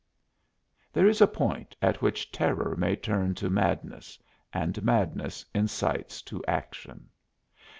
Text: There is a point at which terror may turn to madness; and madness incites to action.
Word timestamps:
There 0.91 1.05
is 1.05 1.21
a 1.21 1.27
point 1.27 1.75
at 1.79 2.01
which 2.01 2.31
terror 2.31 2.75
may 2.75 2.95
turn 2.95 3.35
to 3.35 3.51
madness; 3.51 4.17
and 4.51 4.83
madness 4.83 5.45
incites 5.53 6.23
to 6.23 6.43
action. 6.47 7.07